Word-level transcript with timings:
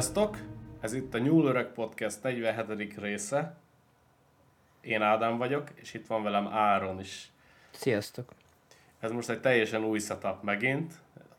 Sziasztok! 0.00 0.38
Ez 0.80 0.92
itt 0.92 1.14
a 1.14 1.18
Nyúlöreg 1.18 1.66
Podcast 1.66 2.22
47. 2.22 2.96
része. 2.96 3.56
Én 4.80 5.02
Ádám 5.02 5.38
vagyok, 5.38 5.68
és 5.74 5.94
itt 5.94 6.06
van 6.06 6.22
velem 6.22 6.46
Áron 6.46 7.00
is. 7.00 7.30
Sziasztok! 7.70 8.32
Ez 9.00 9.10
most 9.10 9.28
egy 9.28 9.40
teljesen 9.40 9.84
új 9.84 9.98
setup 9.98 10.42
megint. 10.42 10.92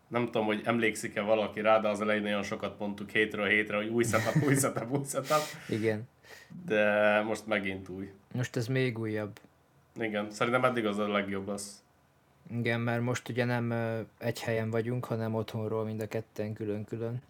Nem 0.07 0.25
tudom, 0.25 0.45
hogy 0.45 0.61
emlékszik-e 0.65 1.21
valaki 1.21 1.61
rá, 1.61 1.79
de 1.79 1.87
az 1.87 2.01
elején 2.01 2.21
nagyon 2.21 2.43
sokat 2.43 2.79
mondtuk 2.79 3.09
hétről 3.09 3.47
hétre, 3.47 3.75
hogy 3.75 3.87
új 3.87 4.03
setup, 4.03 4.43
új 4.43 4.55
setup, 4.55 4.91
új 4.91 5.05
setup. 5.05 5.41
Igen. 5.69 6.07
De 6.65 7.21
most 7.21 7.45
megint 7.45 7.89
új. 7.89 8.11
Most 8.33 8.55
ez 8.55 8.67
még 8.67 8.99
újabb. 8.99 9.39
Igen, 9.99 10.31
szerintem 10.31 10.65
eddig 10.65 10.85
az 10.85 10.97
a 10.97 11.07
legjobb 11.07 11.47
lesz. 11.47 11.83
Igen, 12.49 12.79
mert 12.79 13.01
most 13.01 13.29
ugye 13.29 13.45
nem 13.45 13.73
egy 14.17 14.41
helyen 14.41 14.69
vagyunk, 14.69 15.05
hanem 15.05 15.35
otthonról 15.35 15.83
mind 15.83 16.01
a 16.01 16.07
ketten 16.07 16.53
külön-külön. 16.53 17.21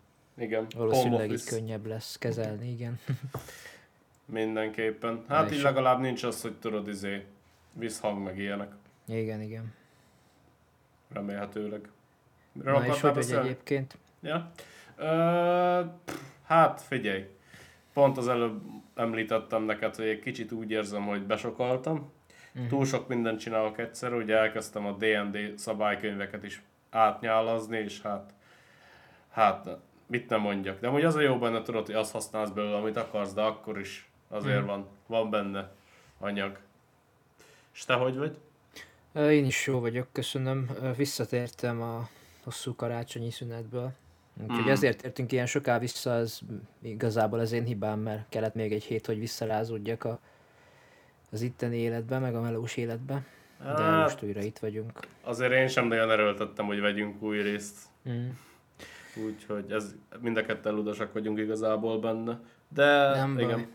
Igen, 0.41 0.67
Valószínűleg 0.75 1.31
így 1.31 1.43
könnyebb 1.43 1.85
lesz 1.85 2.17
kezelni, 2.17 2.71
igen. 2.71 2.99
Mindenképpen. 4.25 5.23
Hát 5.27 5.51
így 5.51 5.61
legalább 5.61 5.99
nincs 5.99 6.23
az, 6.23 6.41
hogy 6.41 6.53
tudod, 6.53 6.87
izé, 6.87 7.25
visszhang 7.73 8.23
meg 8.23 8.37
ilyenek. 8.37 8.71
igen, 9.07 9.41
igen. 9.41 9.73
Remélhetőleg. 11.13 11.89
Na 12.51 12.85
és 12.85 13.01
hogy 13.01 13.13
vagy 13.13 13.31
egyébként? 13.31 13.97
Ja. 14.21 14.51
Ö, 14.95 15.83
hát 16.43 16.81
figyelj, 16.81 17.25
pont 17.93 18.17
az 18.17 18.27
előbb 18.27 18.61
említettem 18.95 19.63
neked, 19.63 19.95
hogy 19.95 20.07
egy 20.07 20.19
kicsit 20.19 20.51
úgy 20.51 20.71
érzem, 20.71 21.03
hogy 21.03 21.23
besokaltam. 21.23 22.11
Mhm. 22.51 22.67
Túl 22.67 22.85
sok 22.85 23.07
mindent 23.07 23.39
csinálok 23.39 23.79
egyszer, 23.79 24.13
ugye 24.13 24.37
elkezdtem 24.37 24.85
a 24.85 24.91
D&D 24.91 25.57
szabálykönyveket 25.57 26.43
is 26.43 26.61
átnyálazni, 26.89 27.77
és 27.77 28.01
hát, 28.01 28.33
hát 29.29 29.69
mit 30.11 30.29
nem 30.29 30.39
mondjak. 30.39 30.79
De 30.79 30.87
hogy 30.87 31.03
az 31.03 31.15
a 31.15 31.21
jó 31.21 31.37
benne, 31.37 31.61
tudod, 31.61 31.85
hogy 31.85 31.95
azt 31.95 32.11
használsz 32.11 32.49
belőle, 32.49 32.75
amit 32.75 32.97
akarsz, 32.97 33.33
de 33.33 33.41
akkor 33.41 33.79
is 33.79 34.09
azért 34.29 34.57
Mhm. 34.57 34.65
van, 34.67 34.87
van 35.07 35.29
benne 35.29 35.71
anyag. 36.19 36.57
És 37.73 37.85
te 37.85 37.93
hogy 37.93 38.17
vagy? 38.17 38.37
Én 39.15 39.45
is 39.45 39.67
jó 39.67 39.79
vagyok, 39.79 40.07
köszönöm. 40.11 40.69
Visszatértem 40.97 41.81
a 41.81 42.09
hosszú 42.43 42.75
karácsonyi 42.75 43.31
szünetből. 43.31 43.91
Úgyhogy 44.41 44.59
Mhm. 44.59 44.69
ezért 44.69 45.03
értünk 45.03 45.31
ilyen 45.31 45.45
soká 45.45 45.79
vissza, 45.79 46.11
ez 46.13 46.39
igazából 46.81 47.39
az 47.39 47.51
én 47.51 47.63
hibám, 47.63 47.99
mert 47.99 48.29
kellett 48.29 48.53
még 48.55 48.71
egy 48.73 48.83
hét, 48.83 49.05
hogy 49.05 49.19
visszarázódjak 49.19 50.03
a, 50.03 50.19
az 51.31 51.41
itteni 51.41 51.77
életbe, 51.77 52.19
meg 52.19 52.35
a 52.35 52.41
melós 52.41 52.77
életbe. 52.77 53.23
De 53.63 53.65
Hát, 53.67 54.01
most 54.03 54.23
újra 54.23 54.41
itt 54.41 54.57
vagyunk. 54.59 54.99
azért 55.21 55.51
én 55.51 55.67
sem 55.67 55.87
nagyon 55.87 56.11
erőltettem, 56.11 56.65
hogy 56.65 56.79
vegyünk 56.79 57.21
új 57.21 57.41
részt. 57.41 57.77
Mm. 58.09 58.29
Úgyhogy 59.15 59.71
ez 59.71 59.95
mind 60.19 60.37
a 60.37 60.45
ketten 60.45 60.73
ludasak 60.73 61.13
vagyunk 61.13 61.39
igazából 61.39 61.99
benne. 61.99 62.39
De 62.67 63.09
Nem 63.15 63.39
igen. 63.39 63.49
baj. 63.49 63.67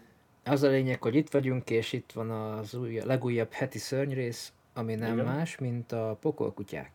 Az 0.44 0.62
a 0.62 0.68
lényeg, 0.68 1.02
hogy 1.02 1.14
itt 1.14 1.30
vagyunk, 1.30 1.70
és 1.70 1.92
itt 1.92 2.12
van 2.12 2.30
az 2.30 2.74
új, 2.74 3.00
legújabb 3.04 3.52
heti 3.52 3.78
szörnyrész, 3.78 4.52
ami 4.74 4.94
nem 4.94 5.12
Igen. 5.12 5.24
más, 5.24 5.58
mint 5.58 5.92
a 5.92 6.16
pokolkutyák. 6.20 6.90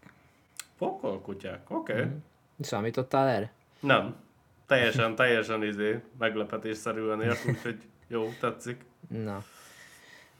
Pokolkutyák, 0.78 1.70
oké. 1.70 1.92
Okay. 1.92 2.06
Mhm. 2.06 2.16
Számítottál 2.60 3.28
erre? 3.28 3.52
Nem. 3.80 4.16
Teljesen, 4.66 5.16
teljesen 5.16 5.64
izé, 5.64 6.02
meglepetésszerűen 6.18 7.22
ért, 7.22 7.46
úgyhogy 7.48 7.82
jó, 8.08 8.30
tetszik. 8.40 8.86
Na. 9.08 9.44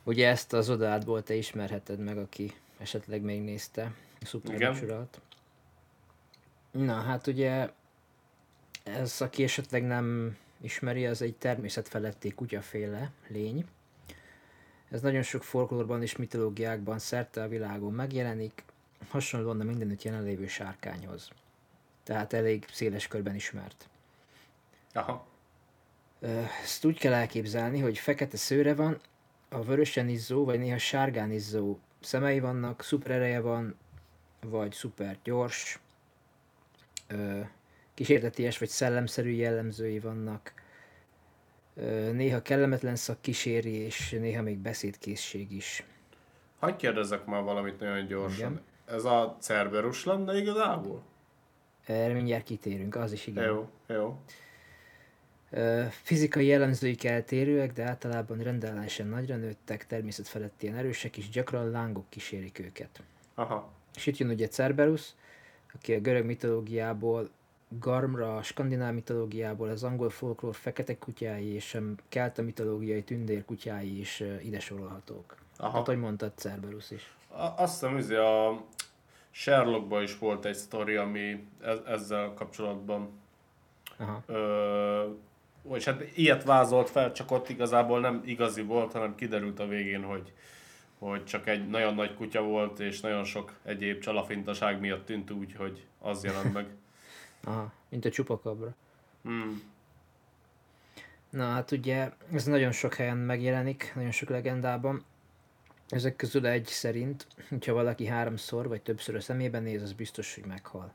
Ugye 0.04 0.28
ezt 0.28 0.54
az 0.54 0.70
odádból 0.70 1.24
te 1.24 1.34
ismerheted 1.34 2.00
meg, 2.00 2.18
aki 2.18 2.54
esetleg 2.78 3.22
még 3.22 3.42
nézte 3.42 3.92
a 4.22 4.26
Supernatural-t. 4.26 5.22
Na, 6.72 6.94
hát 6.94 7.28
ugye 7.28 7.70
ez, 8.84 9.22
aki 9.22 9.44
esetleg 9.44 9.84
nem 9.84 10.38
ismeri, 10.62 11.06
az 11.06 11.22
egy 11.22 11.36
természetfeletti 11.36 12.32
kutyaféle 12.32 13.12
lény. 13.28 13.66
Ez 14.90 15.02
nagyon 15.02 15.22
sok 15.22 15.44
folklórban 15.44 16.02
és 16.02 16.16
mitológiákban 16.16 17.00
szerte 17.00 17.44
a 17.44 17.48
világon 17.48 17.94
megjelenik, 17.94 18.64
hasonlóan 19.10 19.60
a 19.60 19.64
mindenütt 19.64 20.04
jelenlévő 20.04 20.48
sárkányhoz. 20.48 21.30
Tehát 22.04 22.34
elég 22.34 22.66
széles 22.72 23.08
körben 23.08 23.36
ismert. 23.36 23.90
Aha. 24.94 25.28
Ezt 26.64 26.86
úgy 26.86 26.98
kell 26.98 27.14
elképzelni, 27.14 27.80
hogy 27.80 27.98
fekete 27.98 28.38
szőre 28.38 28.76
van, 28.76 29.00
a 29.50 29.62
vörösen 29.64 30.10
izzó, 30.10 30.46
vagy 30.46 30.60
néha 30.60 30.78
sárgán 30.78 31.32
izzó 31.32 31.80
szemei 32.00 32.40
vannak, 32.40 32.84
szuper 32.84 33.12
ereje 33.12 33.40
van, 33.40 33.76
vagy 34.42 34.72
szuper 34.72 35.18
gyors, 35.24 35.80
kísérteties 37.94 38.58
vagy 38.58 38.70
szellemszerű 38.70 39.30
jellemzői 39.30 40.00
vannak, 40.00 40.54
néha 42.12 42.42
kellemetlen 42.42 42.96
szak 42.96 43.22
kíséri, 43.22 43.74
és 43.74 44.10
néha 44.10 44.42
még 44.42 44.58
beszédkészség 44.58 45.52
is. 45.52 45.84
Hagyj 46.60 46.76
kérdezzek 46.76 47.26
már 47.26 47.44
valamit 47.44 47.80
nagyon 47.80 48.08
gyorsan. 48.08 48.52
Igen. 48.52 48.62
Ez 48.86 49.06
a 49.06 49.38
Cerberus 49.40 50.06
lenne 50.06 50.38
igazából? 50.38 51.04
Erre 51.86 52.14
mindjárt 52.14 52.44
kitérünk, 52.44 52.96
az 52.96 53.12
is 53.12 53.28
igen. 53.28 53.44
Jó, 53.44 53.70
jó. 53.88 54.20
Fizikai 55.90 56.46
jellemzőik 56.46 57.04
eltérőek, 57.04 57.74
de 57.74 57.84
általában 57.84 58.38
rendellenesen 58.38 59.08
nagyra 59.08 59.36
nőttek, 59.36 59.88
természetfelettien 59.88 60.76
erősek, 60.76 61.18
és 61.18 61.30
gyakran 61.30 61.70
lángok 61.70 62.06
kísérik 62.10 62.60
őket. 62.60 63.04
Aha. 63.36 63.72
És 63.96 64.06
itt 64.06 64.18
jön 64.18 64.30
ugye 64.30 64.48
Cerberus, 64.48 65.14
aki 65.74 65.94
a 65.94 66.00
görög 66.00 66.26
mitológiából, 66.26 67.30
Garmra, 67.80 68.36
a 68.36 68.42
skandináv 68.44 68.94
mitológiából, 68.94 69.70
az 69.70 69.84
angol 69.84 70.10
folklór 70.10 70.56
fekete 70.56 70.98
kutyái 70.98 71.54
és 71.54 71.74
a 71.74 71.82
kelta 72.10 72.42
mitológiai 72.42 73.04
tündér 73.04 73.46
kutyái 73.46 74.00
is 74.00 74.24
ide 74.44 74.60
sorolhatók. 74.60 75.36
Aha. 75.58 75.78
Hát, 75.78 75.86
hogy 75.86 76.00
mondtad, 76.00 76.32
Cerberus 76.36 76.92
is. 76.92 77.14
A, 77.28 77.62
azt 77.62 77.80
hiszem, 77.80 77.98
izé 77.98 78.16
a 78.16 78.64
Sherlockban 79.32 80.04
is 80.04 80.18
volt 80.18 80.46
egy 80.46 80.56
sztori, 80.56 80.96
ami 80.96 81.48
ez, 81.62 81.78
ezzel 81.86 82.34
kapcsolatban 82.34 83.10
Aha. 83.98 84.24
Ö, 84.26 85.10
és 85.74 85.86
hát 85.86 86.18
ilyet 86.18 86.44
vázolt 86.44 86.90
fel, 86.90 87.12
csak 87.12 87.32
ott 87.32 87.50
igazából 87.50 88.00
nem 88.00 88.22
igazi 88.26 88.62
volt, 88.62 88.92
hanem 88.92 89.16
kiderült 89.16 89.60
a 89.60 89.68
végén, 89.68 90.04
hogy, 90.04 90.34
hogy 91.00 91.26
csak 91.26 91.48
egy 91.48 91.70
nagyon 91.70 91.96
nagy 91.96 92.14
kutya 92.14 92.42
volt, 92.42 92.80
és 92.80 93.00
nagyon 93.00 93.24
sok 93.24 93.54
egyéb 93.64 94.02
csalafintaság 94.02 94.80
miatt 94.80 95.06
tűnt 95.06 95.32
úgy, 95.32 95.56
hogy 95.56 95.86
az 96.00 96.24
jelent 96.24 96.54
meg. 96.54 96.66
Aha, 97.44 97.72
mint 97.90 98.06
a 98.06 98.10
csupakabra. 98.10 98.76
Hmm. 99.24 99.62
Na 101.30 101.46
hát 101.46 101.72
ugye 101.72 102.12
ez 102.34 102.46
nagyon 102.46 102.72
sok 102.72 102.94
helyen 102.94 103.18
megjelenik, 103.18 103.92
nagyon 103.96 104.12
sok 104.12 104.30
legendában. 104.30 105.04
Ezek 105.90 106.16
közül 106.16 106.48
egy 106.48 106.66
szerint, 106.66 107.28
hogyha 107.50 107.74
valaki 107.74 108.06
háromszor 108.06 108.68
vagy 108.68 108.82
többször 108.82 109.16
a 109.16 109.22
szemébe 109.22 109.60
néz, 109.60 109.82
az 109.82 109.94
biztos, 109.94 110.36
hogy 110.36 110.46
meghal. 110.46 110.94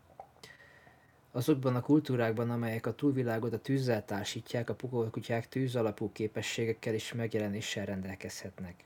Azokban 1.32 1.76
a 1.76 1.80
kultúrákban, 1.80 2.50
amelyek 2.50 2.86
a 2.86 2.94
túlvilágot 2.94 3.52
a 3.52 3.58
tűzzel 3.58 4.04
társítják, 4.04 4.70
a 4.70 4.74
pokolkutyák 4.74 5.48
tűz 5.48 5.76
alapú 5.76 6.12
képességekkel 6.12 6.94
és 6.94 7.12
megjelenéssel 7.12 7.84
rendelkezhetnek. 7.84 8.84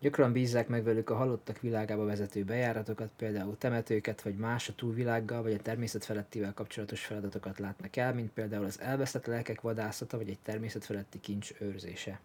Gyakran 0.00 0.32
bízzák 0.32 0.68
meg 0.68 0.84
velük 0.84 1.10
a 1.10 1.16
halottak 1.16 1.60
világába 1.60 2.04
vezető 2.04 2.44
bejáratokat, 2.44 3.10
például 3.16 3.58
temetőket, 3.58 4.22
vagy 4.22 4.36
más 4.36 4.68
a 4.68 4.74
túlvilággal, 4.74 5.42
vagy 5.42 5.52
a 5.52 5.62
természet 5.62 6.04
felettivel 6.04 6.54
kapcsolatos 6.54 7.04
feladatokat 7.04 7.58
látnak 7.58 7.96
el, 7.96 8.14
mint 8.14 8.30
például 8.32 8.64
az 8.64 8.80
elveszett 8.80 9.26
lelkek 9.26 9.60
vadászata, 9.60 10.16
vagy 10.16 10.28
egy 10.28 10.38
természet 10.42 10.84
feletti 10.84 11.20
kincs 11.20 11.52
őrzése. 11.60 12.20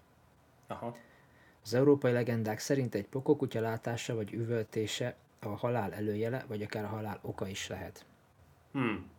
Aha. 0.68 0.98
Az 1.64 1.74
európai 1.74 2.12
legendák 2.12 2.60
szerint 2.60 2.96
egy 2.96 3.08
pokokutya 3.08 3.62
látása 3.62 4.16
vagy 4.16 4.34
üvöltése 4.34 5.16
a 5.40 5.48
halál 5.48 5.94
előjele, 5.94 6.46
vagy 6.48 6.62
akár 6.62 6.84
a 6.84 6.88
halál 6.88 7.20
oka 7.22 7.48
is 7.48 7.68
lehet. 7.68 8.06
Hmm. 8.72 9.10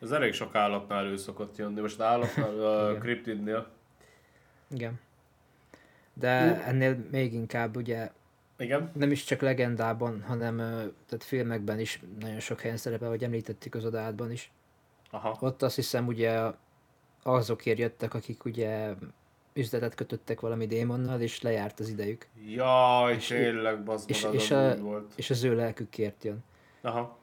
Ez 0.00 0.10
elég 0.10 0.32
sok 0.32 0.54
állatnál 0.54 0.98
elő 0.98 1.16
szokott 1.16 1.56
jönni. 1.56 1.80
Most 1.80 2.00
állatnál, 2.00 2.66
a 2.74 2.98
kriptidnél. 2.98 3.70
Igen. 4.70 5.00
De 6.18 6.64
ennél 6.64 6.96
még 7.10 7.32
inkább 7.34 7.76
ugye 7.76 8.10
Igen? 8.58 8.90
nem 8.94 9.10
is 9.10 9.24
csak 9.24 9.40
legendában, 9.40 10.22
hanem 10.22 10.56
tehát 11.06 11.24
filmekben 11.24 11.78
is 11.80 12.00
nagyon 12.20 12.40
sok 12.40 12.60
helyen 12.60 12.76
szerepel, 12.76 13.08
vagy 13.08 13.24
említettük 13.24 13.74
az 13.74 13.84
odádban 13.84 14.30
is. 14.32 14.50
Aha. 15.10 15.36
Ott 15.40 15.62
azt 15.62 15.74
hiszem 15.74 16.06
ugye 16.06 16.40
azokért 17.22 17.78
jöttek, 17.78 18.14
akik 18.14 18.44
ugye 18.44 18.94
üzletet 19.52 19.94
kötöttek 19.94 20.40
valami 20.40 20.66
démonnal, 20.66 21.20
és 21.20 21.42
lejárt 21.42 21.80
az 21.80 21.88
idejük. 21.88 22.26
Jaj, 22.46 23.14
És- 23.14 23.26
tényleg, 23.26 23.82
bazd 23.82 24.10
és- 24.10 24.26
és 24.32 24.50
az 24.50 24.78
a- 24.78 24.80
volt. 24.82 25.12
És 25.16 25.30
az 25.30 25.42
ő 25.44 25.54
lelkükért 25.54 26.24
jön. 26.24 26.44
Aha. 26.80 27.18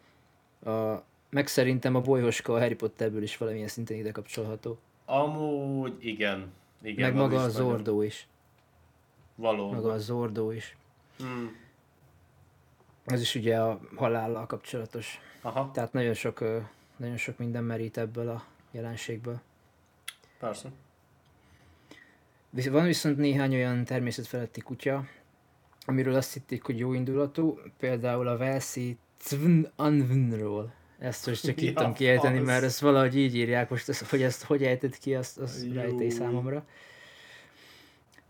A, 0.72 1.04
meg 1.30 1.48
szerintem 1.48 1.96
a 1.96 2.02
bolyhoska 2.02 2.54
a 2.54 2.60
Harry 2.60 2.76
Potterből 2.76 3.24
is 3.24 3.38
valamilyen 3.38 3.68
szinten 3.68 3.98
ide 3.98 4.12
kapcsolható. 4.12 4.78
Amúgy 5.06 5.94
igen. 6.00 6.52
Igen, 6.82 7.14
meg 7.14 7.22
az 7.22 7.30
maga 7.30 7.44
a 7.44 7.48
is 7.48 7.54
nagyon- 7.54 7.70
Zordó 7.70 8.02
is. 8.02 8.28
Valóban. 9.36 9.76
Maga 9.76 9.92
a 9.92 9.98
Zordó 9.98 10.52
is. 10.52 10.78
Hmm. 11.18 11.56
Ez 13.06 13.22
is 13.22 13.36
ugye 13.36 13.60
a 13.62 13.80
halállal 13.96 14.46
kapcsolatos. 14.46 15.20
Aha. 15.42 15.72
Tehát 15.74 15.94
nagyon 15.94 16.14
sok, 16.14 16.44
nagyon 16.98 17.18
sok 17.18 17.38
minden 17.38 17.64
merít 17.64 17.98
ebből 17.98 18.30
a 18.30 18.46
jelenségből. 18.72 19.42
Persze. 20.40 20.70
Van 22.50 22.86
viszont 22.86 23.18
néhány 23.18 23.54
olyan 23.54 23.86
természetfeletti 23.86 24.62
kutya, 24.62 25.06
amiről 25.86 26.16
azt 26.16 26.34
hitték, 26.34 26.64
hogy 26.64 26.80
jó 26.80 26.94
indulatú, 26.94 27.60
például 27.80 28.28
a 28.28 28.38
Velszi 28.38 28.98
Cvn 29.18 29.72
Anvnról. 29.76 30.74
Ezt 31.00 31.28
most 31.28 31.46
csak 31.46 31.60
Ja, 31.62 31.70
itt 31.70 31.76
tudom 31.76 31.94
kiejteni, 31.94 32.38
fasz. 32.38 32.46
mert 32.46 32.64
ezt 32.64 32.80
valahogy 32.80 33.18
így 33.18 33.36
írják, 33.36 33.70
most 33.70 33.90
ezt, 33.90 34.10
hogy 34.10 34.22
ezt 34.22 34.44
hogy 34.44 34.64
ejtett 34.64 34.98
ki, 34.98 35.16
azt, 35.16 35.40
Jó. 35.64 35.74
rejtély 35.74 36.10
számomra. 36.10 36.66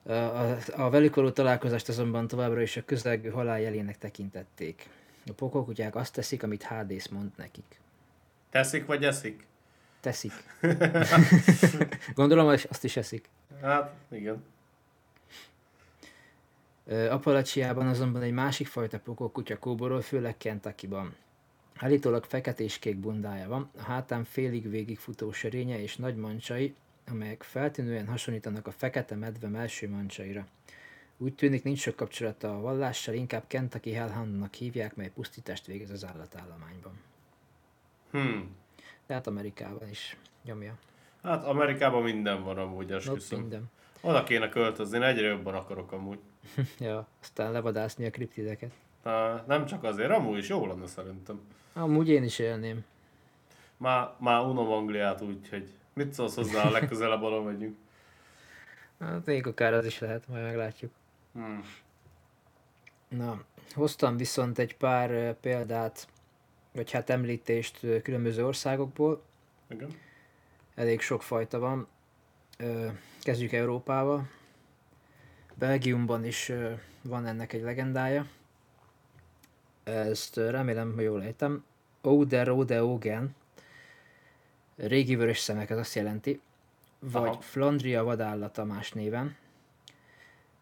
A, 0.07 0.57
a, 0.75 0.89
velük 0.89 1.15
való 1.15 1.29
találkozást 1.29 1.89
azonban 1.89 2.27
továbbra 2.27 2.61
is 2.61 2.77
a 2.77 2.85
közelgő 2.85 3.29
halál 3.29 3.59
jelének 3.59 3.97
tekintették. 3.97 4.89
A 5.25 5.33
pokolkutyák 5.33 5.95
azt 5.95 6.13
teszik, 6.13 6.43
amit 6.43 6.63
Hádész 6.63 7.07
mond 7.07 7.31
nekik. 7.35 7.79
Teszik 8.49 8.85
vagy 8.85 9.03
eszik? 9.03 9.47
Teszik. 9.99 10.31
Gondolom, 12.15 12.45
hogy 12.45 12.65
azt 12.69 12.83
is 12.83 12.97
eszik. 12.97 13.29
Hát, 13.61 13.93
igen. 14.11 14.43
Ö, 16.85 17.09
Appalachiában 17.09 17.87
azonban 17.87 18.21
egy 18.21 18.31
másik 18.31 18.67
fajta 18.67 18.99
pokolkutya 18.99 19.59
kóborol, 19.59 20.01
főleg 20.01 20.37
Kentuckyban. 20.37 21.15
Állítólag 21.75 22.23
feketés-kék 22.23 22.97
bundája 22.97 23.47
van, 23.47 23.69
a 23.77 23.81
hátán 23.81 24.23
félig 24.23 24.69
végig 24.69 24.97
futó 24.97 25.31
sörénye 25.31 25.81
és 25.81 25.95
nagy 25.95 26.15
mancsai, 26.15 26.75
amelyek 27.11 27.43
feltűnően 27.43 28.07
hasonlítanak 28.07 28.67
a 28.67 28.71
fekete 28.71 29.15
medve 29.15 29.47
melső 29.47 29.89
mancsaira. 29.89 30.47
Úgy 31.17 31.35
tűnik 31.35 31.63
nincs 31.63 31.79
sok 31.79 31.95
kapcsolata 31.95 32.55
a 32.55 32.61
vallással, 32.61 33.13
inkább 33.13 33.43
Kentucky 33.47 33.91
Hellhoundnak 33.91 34.53
hívják, 34.53 34.95
mely 34.95 35.09
pusztítást 35.09 35.65
végez 35.65 35.89
az 35.89 36.05
állatállományban. 36.05 36.99
Hmm. 38.11 38.55
Tehát 39.05 39.27
Amerikában 39.27 39.89
is 39.89 40.17
nyomja. 40.43 40.77
Hát 41.23 41.45
Amerikában 41.45 42.03
minden 42.03 42.43
van 42.43 42.57
amúgy, 42.57 42.91
esküszöm. 42.91 43.39
minden. 43.39 43.69
Oda 44.01 44.23
kéne 44.23 44.49
költözni, 44.49 44.97
én 44.97 45.03
egyre 45.03 45.27
jobban 45.27 45.53
akarok 45.55 45.91
amúgy. 45.91 46.19
Ja, 46.79 47.07
aztán 47.21 47.51
levadászni 47.51 48.05
a 48.05 48.09
kriptideket. 48.09 48.71
Na, 49.03 49.43
nem 49.47 49.65
csak 49.65 49.83
azért, 49.83 50.11
amúgy 50.11 50.37
is 50.37 50.49
jó 50.49 50.65
lenne 50.65 50.87
szerintem. 50.87 51.41
Amúgy 51.73 52.09
én 52.09 52.23
is 52.23 52.39
élném. 52.39 52.85
Már, 53.77 54.09
már 54.17 54.41
unom 54.41 54.71
Angliát 54.71 55.21
úgy, 55.21 55.49
hogy 55.49 55.69
mit 55.95 56.13
szólsz 56.13 56.35
hozzá, 56.35 56.63
a 56.63 56.71
legközelebb 56.71 57.23
alá 57.23 57.39
megyünk. 57.39 57.77
Hát 58.99 59.25
még 59.25 59.47
akár 59.47 59.73
az 59.73 59.85
is 59.85 59.99
lehet, 59.99 60.27
majd 60.27 60.43
meglátjuk. 60.43 60.91
Hmm. 61.33 61.63
Na, 63.07 63.43
hoztam 63.73 64.17
viszont 64.17 64.59
egy 64.59 64.77
pár 64.77 65.33
példát, 65.33 66.07
vagy 66.71 66.91
hát 66.91 67.09
említést 67.09 67.79
különböző 68.03 68.45
országokból. 68.45 69.23
Igen. 69.67 69.89
Elég 70.75 71.01
sok 71.01 71.23
fajta 71.23 71.59
van. 71.59 71.87
Kezdjük 73.21 73.51
Európával. 73.51 74.29
Belgiumban 75.53 76.25
is 76.25 76.51
van 77.01 77.25
ennek 77.25 77.53
egy 77.53 77.61
legendája. 77.61 78.25
Ezt 79.83 80.35
remélem, 80.35 80.93
hogy 80.93 81.03
jól 81.03 81.23
ejtem. 81.23 81.65
Oude 82.01 82.83
Ogen. 82.83 83.35
Régi 84.75 85.15
vörös 85.15 85.39
szemek, 85.39 85.69
ez 85.69 85.77
azt 85.77 85.95
jelenti. 85.95 86.41
Vagy 86.99 87.27
Aha. 87.29 87.41
Flandria 87.41 88.03
vadállata 88.03 88.65
más 88.65 88.91
néven. 88.91 89.35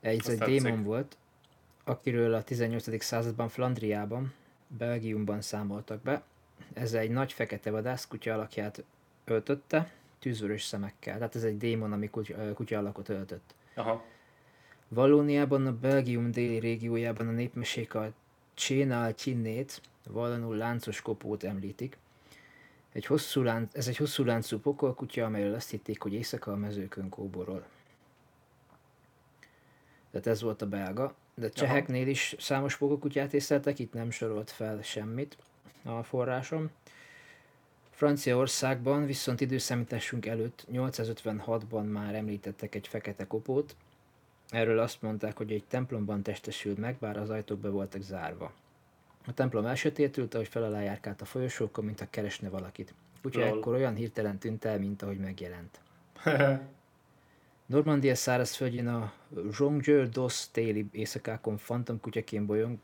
Ez 0.01 0.17
Azt 0.17 0.29
egy 0.29 0.37
tetszik. 0.37 0.61
démon 0.61 0.83
volt, 0.83 1.17
akiről 1.83 2.33
a 2.33 2.43
18. 2.43 3.03
században 3.03 3.49
Flandriában, 3.49 4.33
Belgiumban 4.67 5.41
számoltak 5.41 6.01
be. 6.01 6.23
Ez 6.73 6.93
egy 6.93 7.09
nagy 7.09 7.33
fekete 7.33 7.71
vadászkutya 7.71 8.33
alakját 8.33 8.83
öltötte, 9.25 9.91
tűzvörös 10.19 10.63
szemekkel. 10.63 11.15
Tehát 11.15 11.35
ez 11.35 11.43
egy 11.43 11.57
démon, 11.57 11.91
ami 11.91 12.09
kutya, 12.09 12.53
kutya 12.53 12.77
alakot 12.77 13.09
öltött. 13.09 13.53
Aha. 13.75 14.03
Valóniában 14.87 15.67
a 15.67 15.77
Belgium 15.79 16.31
déli 16.31 16.59
régiójában 16.59 17.27
a 17.27 17.31
népmesék 17.31 17.95
a 17.95 18.11
Csénál 18.53 19.15
Csinnét, 19.15 19.81
vallanul 20.09 20.55
láncos 20.55 21.01
kopót 21.01 21.43
említik. 21.43 21.97
Egy 22.93 23.05
hosszú 23.05 23.41
lánc, 23.41 23.75
ez 23.75 23.87
egy 23.87 23.97
hosszú 23.97 24.23
láncú 24.23 24.59
pokolkutya, 24.59 25.25
amelyről 25.25 25.53
azt 25.53 25.69
hitték, 25.69 26.01
hogy 26.01 26.13
éjszaka 26.13 26.51
a 26.51 26.55
mezőkön 26.55 27.09
kóborol. 27.09 27.65
Tehát 30.11 30.27
ez 30.27 30.41
volt 30.41 30.61
a 30.61 30.67
belga. 30.67 31.15
De 31.35 31.49
cseheknél 31.49 32.07
is 32.07 32.35
számos 32.39 32.77
pokolkutyát 32.77 33.33
észleltek, 33.33 33.79
itt 33.79 33.93
nem 33.93 34.11
sorolt 34.11 34.51
fel 34.51 34.81
semmit 34.81 35.37
a 35.83 36.03
forrásom. 36.03 36.69
Franciaországban 37.89 39.05
viszont 39.05 39.41
időszámításunk 39.41 40.25
előtt 40.25 40.65
856-ban 40.73 41.91
már 41.91 42.15
említettek 42.15 42.75
egy 42.75 42.87
fekete 42.87 43.27
kopót. 43.27 43.75
Erről 44.49 44.79
azt 44.79 45.01
mondták, 45.01 45.37
hogy 45.37 45.51
egy 45.51 45.63
templomban 45.67 46.21
testesült 46.21 46.77
meg, 46.77 46.95
bár 46.99 47.17
az 47.17 47.29
ajtók 47.29 47.59
be 47.59 47.69
voltak 47.69 48.01
zárva. 48.01 48.53
A 49.25 49.33
templom 49.33 49.65
elsötétült, 49.65 50.33
ahogy 50.33 50.47
fel 50.47 50.63
alá 50.63 50.81
járkált 50.81 51.21
a 51.21 51.25
folyosókon, 51.25 51.85
mint 51.85 51.99
ha 51.99 52.05
keresne 52.09 52.49
valakit. 52.49 52.93
Lol. 53.31 53.43
ekkor 53.43 53.73
olyan 53.73 53.95
hirtelen 53.95 54.37
tűnt 54.37 54.65
el, 54.65 54.79
mint 54.79 55.01
ahogy 55.01 55.17
megjelent. 55.17 55.79
Normandia 57.65 58.15
szárazföldjén 58.15 58.87
a 58.87 59.13
Jongjeur 59.59 60.09
dos 60.09 60.51
téli 60.51 60.85
éjszakákon 60.91 61.57
fantomkutyaként 61.57 62.45
bolyong, 62.45 62.77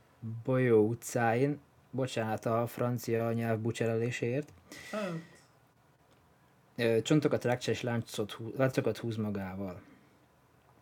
Bolyó 0.43 0.87
utcáin, 0.87 1.59
bocsánat 1.91 2.45
a 2.45 2.67
francia 2.67 3.31
nyelv 3.31 3.59
bucserelésért, 3.59 4.53
Hát, 4.91 5.13
csontokat 7.03 7.43
hú, 8.31 8.53
láncokat 8.57 8.97
húz 8.97 9.15
magával. 9.15 9.81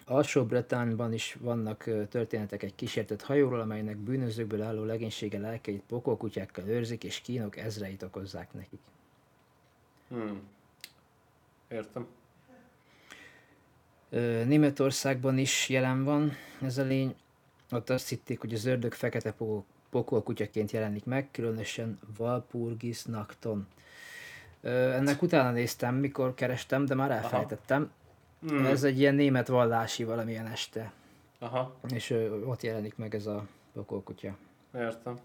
Alsó 0.09 0.45
Bretánban 0.45 1.13
is 1.13 1.37
vannak 1.39 1.89
történetek 2.09 2.63
egy 2.63 2.75
kísértett 2.75 3.21
hajóról, 3.21 3.59
amelynek 3.59 3.97
bűnözőkből 3.97 4.61
álló 4.61 4.83
legénysége 4.83 5.39
lelkeit 5.39 5.83
pokolkutyákkal 5.87 6.67
őrzik, 6.67 7.03
és 7.03 7.21
kínok 7.21 7.57
ezreit 7.57 8.03
okozzák 8.03 8.53
nekik. 8.53 8.79
hmm. 10.07 10.41
Értem. 11.67 12.07
Németországban 14.47 15.37
is 15.37 15.69
jelen 15.69 16.03
van 16.03 16.31
ez 16.61 16.77
a 16.77 16.83
lény. 16.83 17.15
Ott 17.71 17.89
azt 17.89 18.09
hitték, 18.09 18.39
hogy 18.39 18.53
az 18.53 18.65
ördög 18.65 18.93
fekete 18.93 19.31
pokol, 19.31 19.65
pokolkutyaként 19.89 20.71
jelenik 20.71 21.05
meg, 21.05 21.31
különösen 21.31 21.99
Valpurgis 22.17 23.03
Nacton. 23.03 23.67
Ö, 24.61 24.91
ennek 24.91 25.21
utána 25.21 25.51
néztem, 25.51 25.95
mikor 25.95 26.33
kerestem, 26.33 26.85
de 26.85 26.95
már 26.95 27.11
elfelejtettem. 27.11 27.91
Hmm. 28.39 28.65
Ez 28.65 28.83
egy 28.83 28.99
ilyen 28.99 29.15
német 29.15 29.47
vallási 29.47 30.03
valamilyen 30.03 30.45
este, 30.47 30.91
Aha, 31.39 31.75
és 31.93 32.09
ö, 32.09 32.41
ott 32.41 32.61
jelenik 32.61 32.95
meg 32.95 33.15
ez 33.15 33.25
a 33.25 33.47
pokolkutya. 33.73 34.37
értem. 34.75 35.19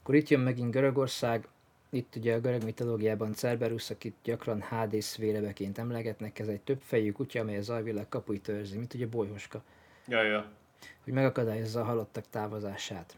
Akkor 0.00 0.14
itt 0.14 0.28
jön 0.28 0.40
megint 0.40 0.70
Görögország, 0.70 1.48
itt 1.90 2.16
ugye 2.16 2.34
a 2.34 2.40
görög 2.40 2.64
mitológiában 2.64 3.32
Cerberus, 3.32 3.90
akit 3.90 4.14
gyakran 4.22 4.60
Hádész 4.60 5.16
vérebeként 5.16 5.78
emlegetnek, 5.78 6.38
ez 6.38 6.48
egy 6.48 6.60
többfejű 6.60 7.12
kutya, 7.12 7.40
amely 7.40 7.56
az 7.56 7.70
alvilág 7.70 8.08
kapuit 8.08 8.48
őrzi, 8.48 8.76
mint 8.76 8.94
ugye 8.94 9.06
bolyhoska, 9.06 9.62
Ja, 10.06 10.22
ja. 10.22 10.46
hogy 11.04 11.12
megakadályozza 11.12 11.80
a 11.80 11.84
halottak 11.84 12.24
távozását. 12.30 13.16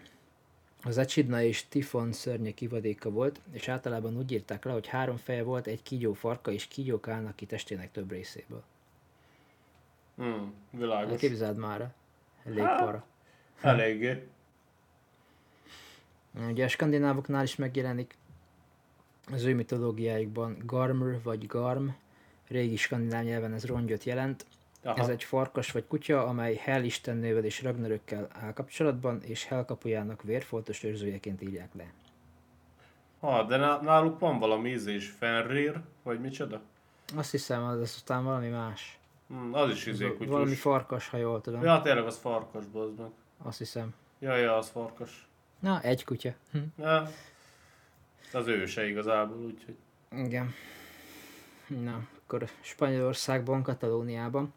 Az 0.82 0.98
Echidna 0.98 1.42
és 1.42 1.68
Tifon 1.68 2.12
szörnye 2.12 2.50
kivadéka 2.50 3.10
volt, 3.10 3.40
és 3.52 3.68
általában 3.68 4.16
úgy 4.16 4.32
írták 4.32 4.64
le, 4.64 4.72
hogy 4.72 4.86
három 4.86 5.16
feje 5.16 5.42
volt, 5.42 5.66
egy 5.66 5.82
kígyó 5.82 6.12
farka, 6.12 6.50
és 6.50 6.66
kígyók 6.68 7.08
állnak 7.08 7.36
ki 7.36 7.46
testének 7.46 7.92
több 7.92 8.10
részéből. 8.10 8.62
Hmm. 10.16 10.54
Világos. 10.70 11.10
Hát 11.10 11.18
képzeld 11.18 11.56
már, 11.56 11.92
elég 12.44 12.58
Hát. 12.64 12.78
para. 12.84 13.04
Eléggé. 13.60 14.28
Ugye 16.48 16.64
a 16.64 16.68
skandinávoknál 16.68 17.42
is 17.42 17.56
megjelenik 17.56 18.16
az 19.32 19.44
ő 19.44 19.54
mitológiájukban 19.54 20.56
Garmr 20.64 21.22
vagy 21.22 21.46
Garm, 21.46 21.88
régi 22.48 22.76
skandináv 22.76 23.24
nyelven 23.24 23.52
ez 23.52 23.64
rongyot 23.64 24.04
jelent. 24.04 24.46
Aha. 24.82 24.98
Ez 24.98 25.08
egy 25.08 25.24
farkas 25.24 25.70
vagy 25.72 25.86
kutya, 25.86 26.26
amely 26.26 26.54
Hel 26.54 26.84
istennővel 26.84 27.44
és 27.44 27.62
Ragnarökkel 27.62 28.28
áll 28.32 28.52
kapcsolatban, 28.52 29.22
és 29.22 29.44
Hel 29.44 29.64
kapujának 29.64 30.22
vérfoltos 30.22 30.82
őrzőjeként 30.82 31.42
írják 31.42 31.74
le. 31.74 31.92
Ha, 33.20 33.42
de 33.42 33.56
ná- 33.56 33.82
náluk 33.82 34.18
van 34.18 34.38
valami 34.38 34.70
ízés, 34.70 35.08
Fenrir, 35.10 35.80
vagy 36.02 36.20
micsoda? 36.20 36.60
Azt 37.16 37.30
hiszem, 37.30 37.64
az 37.64 37.80
aztán 37.80 38.24
valami 38.24 38.48
más. 38.48 38.98
Hmm, 39.28 39.54
az 39.54 39.70
is 39.70 39.86
izé 39.86 40.04
Valami 40.18 40.44
kutyus. 40.44 40.60
farkas, 40.60 41.08
ha 41.08 41.16
jól 41.16 41.40
tudom. 41.40 41.62
Ja, 41.62 41.80
tényleg 41.80 42.04
az 42.06 42.16
farkas, 42.16 42.64
bazd 42.66 42.98
meg. 42.98 43.10
Azt 43.42 43.58
hiszem. 43.58 43.94
Ja, 44.18 44.36
ja, 44.36 44.56
az 44.56 44.68
farkas. 44.68 45.28
Na, 45.58 45.80
egy 45.80 46.04
kutya. 46.04 46.32
Hm. 46.52 46.58
Ja. 46.78 47.08
Az 48.32 48.46
őse 48.46 48.86
igazából, 48.88 49.36
úgyhogy. 49.36 49.76
Igen. 50.16 50.52
Na, 51.66 52.06
akkor 52.24 52.48
Spanyolországban, 52.60 53.62
Katalóniában. 53.62 54.52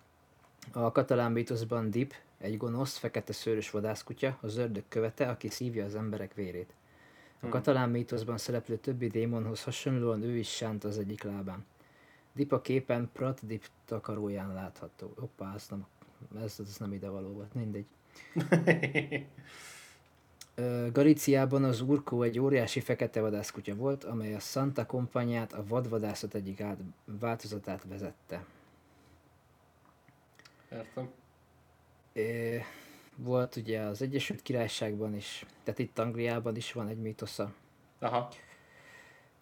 A 0.72 0.92
katalán 0.92 1.32
mítoszban 1.32 1.90
Dip, 1.92 2.14
egy 2.38 2.58
gonosz, 2.58 2.98
fekete 2.98 3.34
szőrös 3.34 3.70
vadászkutya, 3.72 4.38
az 4.42 4.58
ördög 4.58 4.84
követe, 4.88 5.30
aki 5.30 5.50
szívja 5.50 5.86
az 5.86 5.96
emberek 5.96 6.34
vérét. 6.34 6.70
A 6.70 7.40
Hmm. 7.40 7.50
katalán 7.50 7.90
mítoszban 7.90 8.38
szereplő 8.38 8.76
többi 8.78 9.08
démonhoz 9.08 9.64
hasonlóan 9.64 10.24
ő 10.24 10.38
is 10.38 10.50
sánt 10.50 10.84
az 10.84 10.98
egyik 10.98 11.24
lábán. 11.24 11.66
Dip 12.38 12.51
a 12.51 12.62
képen 12.62 13.10
Prat 13.13 13.46
Dip 13.46 13.65
takaróján 13.86 14.53
látható. 14.53 15.13
Hoppá, 15.20 15.53
ez 15.56 15.67
nem, 15.70 15.86
ez, 16.44 16.56
ez 16.60 16.77
nem 16.77 16.94
ide 16.94 17.10
való 17.10 17.27
volt, 17.27 17.53
mindegy. 17.53 17.86
Galíciában 20.91 21.63
az 21.63 21.82
Urkó 21.82 22.22
egy 22.22 22.39
óriási 22.39 22.79
fekete 22.79 23.22
vadászkutya 23.22 23.75
volt, 23.75 24.03
amely 24.03 24.36
a 24.36 24.39
Santa 24.39 24.86
kompanyát, 24.86 25.53
a 25.53 25.63
vadvadászat 25.67 26.34
egyik 26.34 26.62
át, 26.62 26.77
változatát 27.06 27.84
vezette. 27.88 28.46
Értem. 30.72 31.10
Ö, 32.13 32.56
volt 33.15 33.56
ugye 33.56 33.82
az 33.82 34.01
Egyesült 34.01 34.41
Királyságban 34.41 35.15
is, 35.15 35.46
tehát 35.63 35.79
itt 35.79 36.00
Angliában 36.00 36.56
is 36.56 36.74
van 36.74 36.88
egy 36.88 37.01
mítosza. 37.01 37.53
Aha. 38.00 38.29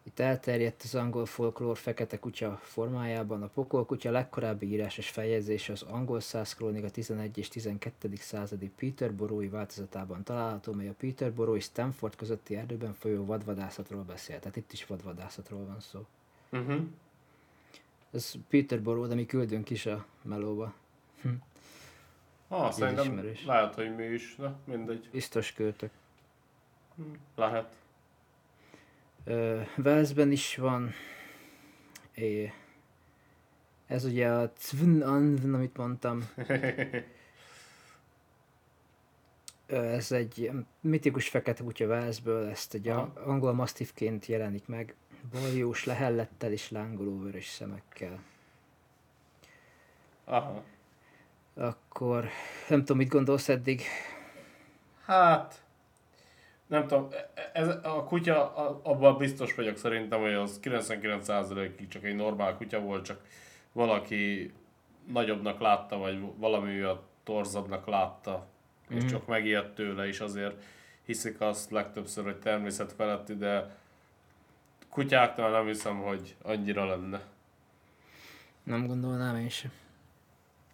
Itt 0.08 0.20
elterjedt 0.20 0.82
az 0.84 0.96
angol 0.96 1.26
folklór 1.26 1.78
fekete 1.78 2.20
kutya 2.20 2.60
formájában. 2.62 3.44
A 3.44 3.48
pokolkutya 3.48 4.12
legkorábbi 4.12 4.72
írásos 4.72 5.10
feljegyzése 5.10 5.72
az 5.72 5.82
angol 5.82 6.20
száz 6.20 6.54
krónika 6.54 6.90
11 6.90 7.38
és 7.38 7.48
12. 7.48 8.16
századi 8.16 8.70
Peterborói 8.70 9.48
változatában 9.48 10.24
található, 10.24 10.74
mely 10.74 10.88
a 10.88 10.94
Peterborough 10.98 11.58
és 11.58 11.64
Stanford 11.64 12.16
közötti 12.16 12.56
erdőben 12.56 12.94
folyó 12.94 13.26
vadvadászatról 13.26 14.04
beszél. 14.04 14.40
Tehát 14.40 14.56
itt 14.56 14.72
is 14.72 14.86
vadvadászatról 14.86 15.66
van 15.66 15.80
szó. 15.80 16.06
Uh-huh. 16.52 16.82
Ez 18.12 18.34
Peterborough, 18.50 19.08
de 19.08 19.16
mi 19.16 19.26
küldünk 19.26 19.70
is 19.70 19.86
a 19.86 20.06
melóba. 20.22 20.74
Ah, 22.48 22.72
szerintem 22.72 23.06
ismerős. 23.06 23.46
lehet, 23.46 23.76
hogy 23.76 23.96
mi 23.96 24.04
is, 24.04 24.36
de 24.38 24.54
mindegy. 24.64 25.10
Biztos 25.12 25.54
költök. 25.54 25.92
Lehet. 27.36 27.76
Walesben 29.78 30.32
is 30.32 30.56
van. 30.56 30.92
É, 32.14 32.54
ez 33.88 34.06
ugye 34.06 34.30
a 34.32 34.52
Cvn 34.54 35.02
Anvn, 35.02 35.54
amit 35.54 35.78
mondtam. 35.78 36.30
Ez 39.66 40.12
egy 40.12 40.52
mitikus 40.82 41.30
fekete 41.30 41.64
kutya 41.64 41.86
Walesből, 41.86 42.50
ezt 42.50 42.74
egy 42.74 42.88
Aha. 42.88 43.12
angol 43.16 43.54
mastiffként 43.54 44.26
jelenik 44.26 44.68
meg. 44.68 44.96
Baljós 45.32 45.84
lehellettel 45.84 46.52
és 46.52 46.70
lángoló 46.70 47.20
vörös 47.20 47.48
szemekkel. 47.48 48.20
Aha. 50.24 50.64
Akkor 51.54 52.30
nem 52.70 52.80
tudom, 52.80 52.98
mit 52.98 53.10
gondolsz 53.10 53.50
eddig. 53.50 53.82
Hát, 55.06 55.65
nem 56.68 56.88
tudom, 56.88 57.10
ez, 57.54 57.68
a 57.68 58.04
kutya, 58.04 58.56
a- 58.56 58.80
abban 58.84 59.18
biztos 59.18 59.56
vagyok 59.56 59.78
szerintem, 59.78 60.22
hogy 60.22 60.34
az 60.34 60.60
99%-ig 60.62 61.88
csak 61.88 62.04
egy 62.04 62.16
normál 62.16 62.56
kutya 62.58 62.80
volt, 62.80 63.06
csak 63.06 63.22
valaki 63.72 64.54
nagyobbnak 65.12 65.60
látta, 65.60 65.98
vagy 65.98 66.20
valami 66.38 66.80
a 66.80 67.04
torzabbnak 67.24 67.88
látta, 67.88 68.46
és 68.90 68.98
Mhm. 69.04 69.08
csak 69.08 69.28
megijedt 69.28 69.76
tőle, 69.76 70.08
és 70.08 70.20
azért 70.20 70.64
hiszik 71.06 71.42
azt 71.42 71.72
legtöbbször, 71.72 72.24
hogy 72.24 72.36
természet 72.40 72.92
feletti, 72.94 73.36
de 73.36 73.76
kutyáknál 74.90 75.50
nem 75.52 75.66
hiszem, 75.66 75.98
hogy 75.98 76.36
annyira 76.42 76.86
lenne. 76.86 77.22
Nem 78.64 78.88
gondolnám 78.88 79.36
én 79.38 79.50
sem. 79.50 79.72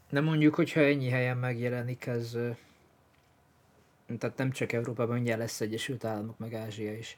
De 0.09 0.21
mondjuk, 0.21 0.55
hogyha 0.55 0.81
ennyi 0.81 1.09
helyen 1.09 1.37
megjelenik, 1.37 2.05
ez... 2.05 2.37
Tehát 4.17 4.37
nem 4.37 4.51
csak 4.51 4.71
Európában, 4.71 5.13
mindjárt 5.15 5.39
lesz 5.39 5.61
Egyesült 5.61 6.05
Államok, 6.05 6.37
meg 6.37 6.53
Ázsia 6.53 6.93
is. 6.97 7.17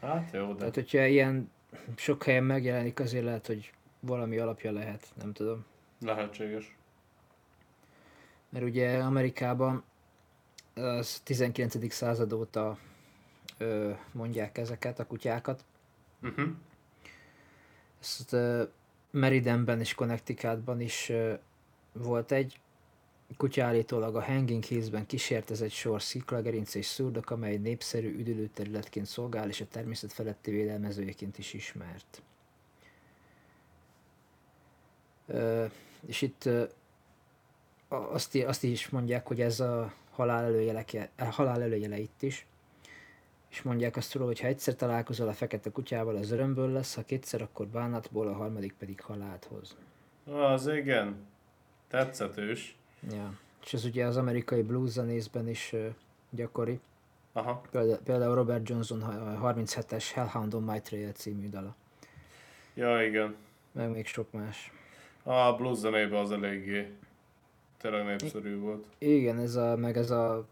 Hát 0.00 0.32
jó, 0.32 0.52
de 0.52 0.58
Tehát, 0.58 0.74
hogyha 0.74 1.04
ilyen 1.04 1.50
sok 1.96 2.22
helyen 2.22 2.44
megjelenik, 2.44 3.00
azért 3.00 3.24
lehet, 3.24 3.46
hogy 3.46 3.72
valami 4.00 4.38
alapja 4.38 4.72
lehet, 4.72 5.06
nem 5.20 5.32
tudom. 5.32 5.64
lehetséges. 6.00 6.76
Mert 8.48 8.64
ugye 8.64 8.98
Amerikában 8.98 9.84
az 10.74 11.20
19. 11.24 11.92
század 11.92 12.32
óta 12.32 12.78
ö, 13.58 13.90
mondják 14.12 14.58
ezeket 14.58 14.98
a 14.98 15.06
kutyákat. 15.06 15.64
Uh-huh. 16.22 16.48
Ezt 18.00 18.32
ö, 18.32 18.62
Meridenben 19.10 19.80
és 19.80 19.94
Connecticutban 19.94 20.80
is 20.80 21.08
ö, 21.08 21.34
volt 21.92 22.32
egy 22.32 22.60
kutya 23.36 23.64
állítólag 23.64 24.16
a 24.16 24.22
Hanging 24.22 24.62
Hillsben 24.62 25.06
kísért 25.06 25.50
ez 25.50 25.60
egy 25.60 25.72
sor 25.72 26.02
sziklagerinc 26.02 26.74
és 26.74 26.86
szurdok, 26.86 27.30
amely 27.30 27.56
népszerű 27.56 28.18
üdülőterületként 28.18 29.06
szolgál, 29.06 29.48
és 29.48 29.60
a 29.60 29.66
természet 29.70 30.12
feletti 30.12 30.50
védelmezőjeként 30.50 31.38
is 31.38 31.52
ismert. 31.52 32.22
Ö, 35.26 35.64
és 36.06 36.22
itt 36.22 36.44
ö, 36.44 36.64
a- 37.88 37.94
azt, 37.94 38.34
azt 38.34 38.62
is 38.64 38.88
mondják, 38.88 39.26
hogy 39.26 39.40
ez 39.40 39.60
a 39.60 39.92
halál 40.10 40.44
előjele, 40.44 40.84
halál 41.16 41.62
előjele 41.62 41.98
itt 41.98 42.22
is. 42.22 42.46
És 43.50 43.62
mondják 43.62 43.96
azt 43.96 44.12
róla, 44.14 44.26
hogy 44.26 44.40
ha 44.40 44.46
egyszer 44.46 44.74
találkozol 44.74 45.28
a 45.28 45.32
fekete 45.32 45.70
kutyával, 45.70 46.16
az 46.16 46.30
örömből 46.30 46.70
lesz, 46.70 46.94
ha 46.94 47.02
kétszer, 47.02 47.42
akkor 47.42 47.66
bánatból, 47.66 48.28
a 48.28 48.32
harmadik 48.32 48.74
pedig 48.78 49.00
halált 49.00 49.44
hoz. 49.44 49.76
Az 50.34 50.66
igen, 50.66 51.26
tetszetős. 51.88 52.76
Ja. 53.10 53.32
És 53.64 53.74
ez 53.74 53.84
ugye 53.84 54.06
az 54.06 54.16
amerikai 54.16 54.62
blues 54.62 54.90
zenészben 54.90 55.48
is 55.48 55.74
gyakori. 56.30 56.80
Aha. 57.32 57.62
Például, 58.04 58.34
Robert 58.34 58.68
Johnson 58.68 59.02
ha- 59.02 59.52
37-es 59.54 60.10
Hellhound 60.14 60.54
on 60.54 60.62
My 60.62 60.80
Trail 60.80 61.12
című 61.12 61.48
dala. 61.48 61.74
Ja, 62.74 63.02
igen. 63.02 63.34
Meg 63.72 63.90
még 63.90 64.06
sok 64.06 64.32
más. 64.32 64.72
A 65.22 65.52
blues 65.56 65.78
zenében 65.78 66.20
az 66.20 66.30
eléggé 66.30 66.92
tényleg 67.78 68.04
népszerű 68.04 68.58
volt. 68.58 68.86
Igen, 68.98 69.38
ez 69.38 69.54
a, 69.54 69.76
meg 69.76 69.96
ez 69.96 70.10
a 70.10 70.46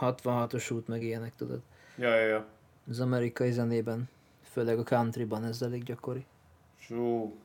66-os 0.00 0.72
út, 0.72 0.88
meg 0.88 1.02
ilyenek, 1.02 1.34
tudod. 1.34 1.60
Ja, 1.96 2.14
ja, 2.14 2.26
ja. 2.26 2.46
Az 2.88 3.00
amerikai 3.00 3.50
zenében, 3.50 4.08
főleg 4.42 4.78
a 4.78 4.82
countryban 4.82 5.44
ez 5.44 5.62
elég 5.62 5.82
gyakori. 5.82 6.26
Sú. 6.78 7.36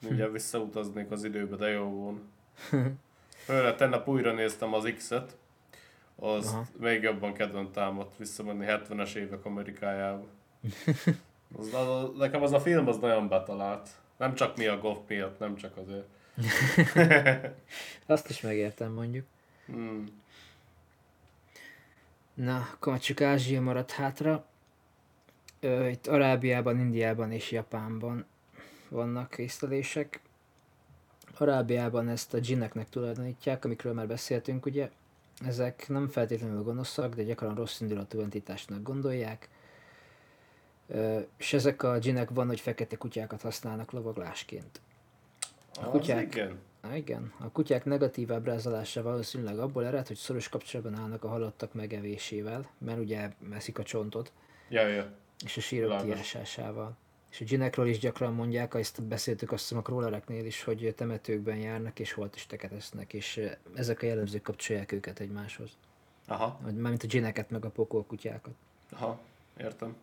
Mindjárt 0.00 0.32
visszautaznék 0.32 1.10
az 1.10 1.24
időbe, 1.24 1.56
de 1.56 1.68
jó 1.68 1.84
volna. 1.84 2.18
Főleg 3.44 3.76
tegnap 3.76 4.08
újra 4.08 4.32
néztem 4.32 4.74
az 4.74 4.92
X-et. 4.96 5.36
Az 6.16 6.46
Aha. 6.46 6.66
még 6.78 7.02
jobban 7.02 7.32
kedvem 7.32 7.70
támadt 7.72 8.16
visszamenni 8.16 8.64
70-es 8.68 9.14
évek 9.14 9.44
Amerikájába. 9.44 10.26
Az, 11.58 11.74
az, 11.74 12.10
nekem 12.16 12.42
az 12.42 12.52
a 12.52 12.60
film 12.60 12.88
az 12.88 12.98
nagyon 12.98 13.28
betalált. 13.28 13.88
Nem 14.16 14.34
csak 14.34 14.56
mi 14.56 14.66
a 14.66 14.78
golf 14.78 14.98
miatt, 15.06 15.38
nem 15.38 15.56
csak 15.56 15.76
azért. 15.76 16.06
Azt 18.06 18.28
is 18.28 18.40
megértem 18.40 18.92
mondjuk. 18.92 19.26
Hmm. 19.66 20.04
Na, 22.34 22.68
akkor 22.72 22.98
csak 22.98 23.20
Ázsia 23.20 23.60
maradt 23.60 23.90
hátra. 23.90 24.44
Ö, 25.60 25.88
itt 25.88 26.06
Arábiában, 26.06 26.78
Indiában 26.78 27.32
és 27.32 27.50
Japánban 27.50 28.26
vannak 28.88 29.38
észlelések. 29.38 30.20
Arábiában 31.40 32.08
ezt 32.08 32.34
a 32.34 32.38
dzsineknek 32.38 32.88
tulajdonítják, 32.88 33.64
amikről 33.64 33.92
már 33.92 34.06
beszéltünk, 34.06 34.66
ugye. 34.66 34.90
Ezek 35.46 35.88
nem 35.88 36.08
feltétlenül 36.08 36.62
gonoszak, 36.62 37.14
de 37.14 37.22
gyakran 37.22 37.54
rossz 37.54 37.80
indulatú 37.80 38.20
entitásnak 38.20 38.82
gondolják. 38.82 39.48
És 41.36 41.52
ezek 41.52 41.82
a 41.82 41.98
dzsinek 41.98 42.30
van, 42.30 42.46
hogy 42.46 42.60
fekete 42.60 42.96
kutyákat 42.96 43.42
használnak 43.42 43.92
lovaglásként. 43.92 44.80
Az 45.80 45.86
kutyák. 45.90 46.34
igen. 46.34 46.58
Há, 46.82 46.96
igen, 46.96 47.32
a 47.38 47.50
kutyák 47.50 47.84
negatív 47.84 48.32
ábrázolása 48.32 49.02
valószínűleg 49.02 49.58
abból 49.58 49.86
ered, 49.86 50.06
hogy 50.06 50.16
szoros 50.16 50.48
kapcsolatban 50.48 51.00
állnak 51.00 51.24
a 51.24 51.28
halottak 51.28 51.72
megevésével, 51.72 52.70
mert 52.78 52.98
ugye 52.98 53.30
eszik 53.52 53.78
a 53.78 53.82
csontot, 53.82 54.32
Ja, 54.68 54.86
ja. 54.86 55.12
és 55.44 55.56
a 55.56 55.60
sírok 55.60 56.02
kiásásával. 56.02 56.96
És 57.34 57.40
a 57.40 57.44
ginekről 57.44 57.86
is 57.86 57.98
gyakran 57.98 58.32
mondják, 58.32 58.74
ezt 58.74 59.02
beszéltük 59.02 59.52
azt 59.52 59.62
hiszem 59.62 59.78
a 59.78 59.82
królereknél 59.82 60.44
is, 60.44 60.62
hogy 60.62 60.94
temetőkben 60.96 61.56
járnak 61.56 61.98
és 61.98 62.12
holtesteket 62.12 62.72
esznek, 62.72 63.12
és 63.12 63.36
eh, 63.36 63.56
ezek 63.74 64.02
a 64.02 64.06
jellemzők 64.06 64.42
kapcsolják 64.42 64.92
őket 64.92 65.20
egymáshoz. 65.20 65.70
Aha, 66.26 66.60
Mármint 66.62 67.02
a 67.02 67.06
gineket 67.06 67.50
meg 67.50 67.64
a 67.64 67.70
pokolkutyákat. 67.70 68.54
aha, 68.90 69.20
értem. 69.56 69.96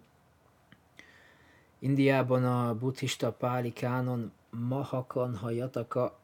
Indiában 1.79 2.45
a 2.45 2.75
buddhista 2.75 3.31
páli 3.31 3.73
kánon 3.73 4.31
Mahakanha 4.49 5.49
Jataka, 5.49 6.19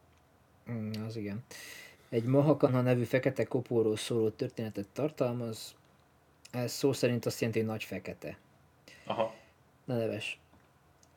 mm, 0.72 0.92
az 1.06 1.16
igen, 1.16 1.44
egy 2.10 2.24
Mahakanha 2.24 2.82
nevű 2.82 3.04
fekete 3.04 3.44
kopóról 3.44 3.98
szóló 3.98 4.30
történetet 4.30 4.88
tartalmaz. 4.94 5.76
Ez 6.52 6.72
szó 6.72 6.94
szerint 6.94 7.26
azt 7.26 7.40
jelenti, 7.40 7.60
hogy 7.60 7.70
nagy 7.70 7.84
fekete. 7.84 8.38
Aha. 9.06 9.34
Ne 9.86 9.98
neves. 9.98 10.40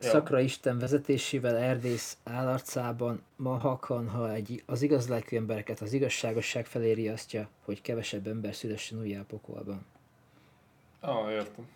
Ja. 0.01 0.09
Szakra 0.09 0.39
Isten 0.39 0.79
vezetésével 0.79 1.57
Erdész 1.57 2.17
állarcában 2.23 3.21
Mahakanha 3.35 4.33
egy, 4.33 4.63
az 4.65 4.81
igaz 4.81 5.07
lelkű 5.07 5.37
embereket 5.37 5.79
az 5.79 5.93
igazságosság 5.93 6.65
felé 6.65 6.91
riasztja, 6.91 7.49
hogy 7.65 7.81
kevesebb 7.81 8.27
ember 8.27 8.55
szülessen 8.55 8.99
újjá 8.99 9.21
pokolban. 9.27 9.85
Ah, 10.99 11.31
értem. 11.31 11.67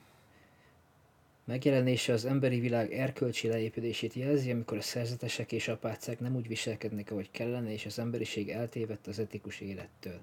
Megjelenése 1.46 2.14
az 2.14 2.26
emberi 2.26 2.60
világ 2.60 2.94
erkölcsi 2.94 3.48
leépülését 3.48 4.14
jelzi, 4.14 4.52
amikor 4.52 4.78
a 4.78 4.82
szerzetesek 4.82 5.52
és 5.52 5.68
apácák 5.68 6.20
nem 6.20 6.36
úgy 6.36 6.48
viselkednek, 6.48 7.12
ahogy 7.12 7.32
kellene, 7.32 7.72
és 7.72 7.86
az 7.86 8.00
emberiség 8.00 8.50
eltévedt 8.50 9.08
az 9.08 9.20
etikus 9.20 9.60
élettől. 9.60 10.20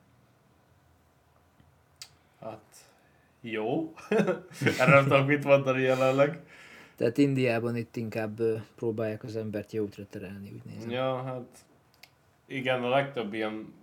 Hát, 2.40 2.92
jó. 3.40 3.94
Erre 4.78 4.94
nem 4.94 5.02
tudok 5.02 5.26
mit 5.26 5.44
mondani 5.44 5.82
jelenleg. 5.82 6.40
Tehát 6.96 7.18
Indiában 7.18 7.76
itt 7.76 7.96
inkább 7.96 8.40
próbálják 8.74 9.24
az 9.24 9.36
embert 9.36 9.72
jó 9.72 9.82
útra 9.82 10.06
terelni, 10.10 10.52
úgy 10.52 10.72
nézem. 10.72 10.90
Ja, 10.90 11.22
hát 11.22 11.64
igen, 12.46 12.82
a 12.82 12.88
legtöbb 12.88 13.34
ilyen 13.34 13.74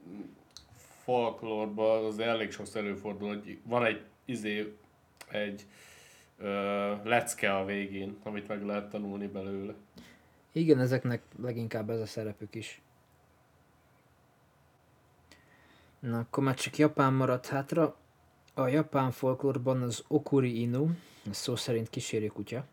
folklórban 1.04 2.06
az 2.06 2.20
elég 2.20 2.52
sokszor 2.52 2.82
előfordul, 2.82 3.28
hogy 3.28 3.58
van 3.64 3.86
egy 3.86 4.02
izé, 4.26 4.76
egy 5.30 5.66
ö, 6.38 6.48
lecke 7.04 7.56
a 7.56 7.66
végén, 7.66 8.18
amit 8.24 8.48
meg 8.48 8.66
lehet 8.66 8.90
tanulni 8.90 9.28
belőle. 9.28 9.74
Igen, 10.52 10.80
ezeknek 10.80 11.22
leginkább 11.42 11.90
ez 11.90 12.00
a 12.00 12.06
szerepük 12.06 12.56
is. 12.56 12.82
Na, 16.00 16.20
akkor 16.20 16.44
már 16.44 16.56
csak 16.56 16.78
Japán 16.78 17.14
maradt 17.14 17.48
hátra. 17.48 17.96
A 18.54 18.68
japán 18.68 19.12
folklórban 19.12 19.82
az 19.82 20.04
Okuri 20.08 20.62
Inu, 20.62 20.90
szó 21.30 21.56
szerint 21.56 21.90
kísérő 21.90 22.28
kutya, 22.28 22.66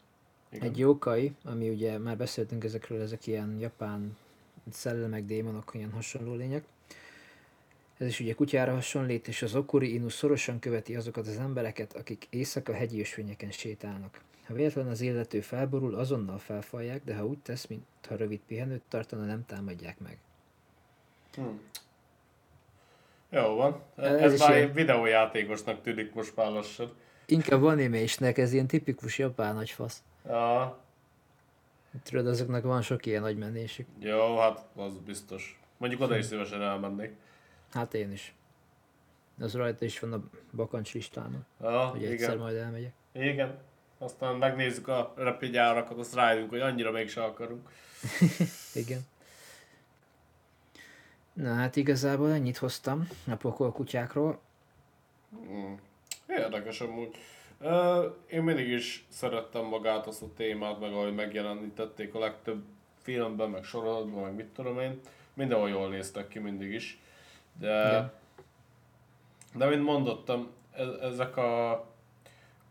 Igen. 0.57 0.69
egy 0.69 0.79
jókai, 0.79 1.33
ami 1.45 1.69
ugye 1.69 1.99
már 1.99 2.17
beszéltünk 2.17 2.65
ezekről, 2.65 3.01
ezek 3.03 3.27
ilyen 3.27 3.57
japán 3.61 4.17
szellemek, 4.71 5.25
démonok, 5.25 5.71
ilyen 5.75 5.93
hasonló 5.93 6.35
lények. 6.35 6.65
Ez 7.99 8.07
is 8.07 8.21
ugye 8.21 8.35
kutyára 8.35 8.73
hasonlít, 8.75 9.29
és 9.29 9.43
az 9.43 9.55
Okuri 9.55 9.95
Inu 9.95 10.09
szorosan 10.09 10.59
követi 10.59 10.97
azokat 10.97 11.27
az 11.27 11.37
embereket, 11.37 11.97
akik 11.97 12.27
éjszaka 12.31 12.73
hegyi 12.73 13.01
ösvényeken 13.01 13.51
sétálnak. 13.51 14.21
Ha 14.47 14.55
véletlen 14.55 14.87
az 14.89 15.01
illető 15.01 15.41
felborul, 15.41 15.95
azonnal 15.95 16.39
felfalják, 16.39 17.05
de 17.05 17.17
ha 17.17 17.27
úgy 17.27 17.39
tesz, 17.39 17.67
mintha 17.67 18.17
rövid 18.17 18.41
pihenőt 18.47 18.83
tartana, 18.89 19.25
nem 19.25 19.45
támadják 19.47 19.99
meg. 19.99 20.19
Hm. 21.35 21.43
Jó 23.31 23.55
van. 23.55 23.83
Ez 23.97 24.33
Ez, 24.33 24.39
már 24.39 24.49
ilyen- 24.51 24.63
ilyen 24.63 24.73
videójátékosnak 24.73 25.83
tűnik 25.83 26.15
most 26.15 26.37
már 26.37 26.51
lassan. 26.51 26.93
Inkább 27.27 27.63
animésnek, 27.63 28.39
ez 28.39 28.53
ilyen 28.53 28.67
tipikus 28.67 29.19
japán 29.19 29.55
nagy 29.55 29.71
fasz. 29.71 30.03
Ja, 30.27 30.79
Tudod, 32.03 32.27
azoknak 32.27 32.63
van 32.65 32.83
sok 32.83 33.07
ilyen 33.07 33.23
nagy 33.23 33.39
menésük. 33.39 33.87
jó, 33.99 34.39
hát 34.39 34.65
az 34.75 34.93
biztos. 34.99 35.61
Mondjuk 35.77 36.01
oda 36.01 36.17
is 36.17 36.25
szívesen 36.25 36.63
elmennék. 36.63 37.13
Hát 37.73 37.95
én 37.95 38.13
is. 38.13 38.35
Az 39.41 39.55
rajta 39.55 39.85
is 39.85 40.01
van 40.01 40.13
a 40.13 40.23
bakancs 40.53 40.93
listámon, 40.95 41.45
Ja, 41.61 41.87
hogy 41.87 42.05
egyszer 42.05 42.29
igen. 42.29 42.39
majd 42.41 42.57
elmegyek. 42.57 42.93
Igen. 43.13 43.59
Aztán 43.99 44.35
megnézzük 44.37 44.89
a 44.89 45.13
repülgyárakat, 45.17 45.99
azt 45.99 46.15
rájövünk, 46.15 46.51
hogy 46.51 46.61
annyira 46.61 46.91
mégse 46.91 47.25
akarunk. 47.25 47.69
Igen. 48.75 49.01
Na 51.33 51.55
hát 51.55 51.77
igazából 51.77 52.33
ennyit 52.33 52.57
hoztam 52.57 53.09
a 53.29 53.35
pokol 53.35 53.73
kutyákról. 53.73 54.41
Mm. 55.37 55.73
Érdekes 56.29 56.81
amúgy. 56.81 57.17
Én 58.31 58.43
mindig 58.43 58.69
is 58.69 59.07
szerettem 59.09 59.65
magát 59.65 60.07
azt 60.07 60.23
a 60.23 60.33
témát, 60.37 60.81
meg 60.81 60.93
ahogy 60.93 61.15
megjelenítették 61.15 62.15
a 62.15 62.19
legtöbb 62.19 62.65
filmben, 63.03 63.51
meg 63.51 63.65
sorozatban, 63.65 64.23
meg 64.23 64.35
mit 64.35 64.47
tudom 64.47 64.81
én. 64.81 65.01
Mindenhol 65.35 65.69
jól 65.69 65.89
néztek 65.89 66.29
ki 66.29 66.39
mindig 66.39 66.73
is. 66.73 67.01
De, 67.59 67.87
Igen. 67.87 68.13
de 69.55 69.67
mint 69.67 69.83
mondottam, 69.83 70.51
e- 70.73 71.07
ezek 71.07 71.37
a 71.37 71.85